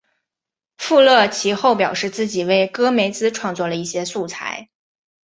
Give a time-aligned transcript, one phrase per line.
[0.79, 4.71] 富勒其后表示自己为戈梅兹创作了一些素材。